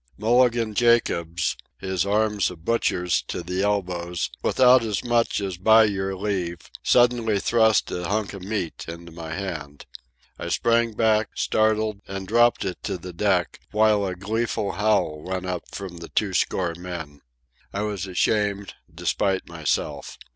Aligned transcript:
Mulligan 0.17 0.73
Jacobs, 0.73 1.55
his 1.77 2.07
arms 2.07 2.49
a 2.49 2.55
butcher's 2.55 3.21
to 3.27 3.43
the 3.43 3.61
elbows, 3.61 4.31
without 4.41 4.83
as 4.83 5.03
much 5.03 5.39
as 5.39 5.57
"by 5.57 5.83
your 5.83 6.15
leave," 6.15 6.57
suddenly 6.81 7.39
thrust 7.39 7.91
a 7.91 8.07
hunk 8.07 8.33
of 8.33 8.41
meat 8.41 8.85
into 8.87 9.11
my 9.11 9.35
hand. 9.35 9.85
I 10.39 10.49
sprang 10.49 10.93
back, 10.93 11.29
startled, 11.35 11.99
and 12.07 12.27
dropped 12.27 12.65
it 12.65 12.81
to 12.85 12.97
the 12.97 13.13
deck, 13.13 13.59
while 13.73 14.03
a 14.07 14.15
gleeful 14.15 14.71
howl 14.71 15.21
went 15.21 15.45
up 15.45 15.69
from 15.71 15.97
the 15.97 16.09
two 16.09 16.33
score 16.33 16.73
men. 16.73 17.21
I 17.71 17.83
was 17.83 18.09
shamed, 18.15 18.73
despite 18.91 19.47
myself. 19.47 20.17